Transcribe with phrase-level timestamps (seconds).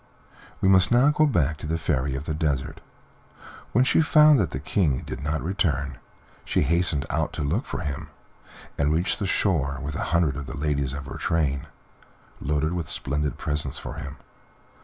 [0.61, 2.81] We must now go back to the Fairy of the Desert.
[3.71, 5.99] When she found that the King did not return,
[6.43, 8.07] she hastened out to look for him,
[8.79, 11.67] and reached the shore, with a hundred of the ladies of her train,
[12.39, 14.17] loaded with splendid presents for him.